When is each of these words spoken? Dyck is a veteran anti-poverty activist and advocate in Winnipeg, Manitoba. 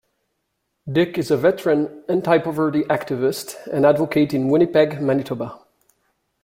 Dyck 0.91 1.15
is 1.19 1.29
a 1.29 1.37
veteran 1.37 2.03
anti-poverty 2.09 2.81
activist 2.85 3.63
and 3.67 3.85
advocate 3.85 4.33
in 4.33 4.47
Winnipeg, 4.49 4.99
Manitoba. 4.99 5.59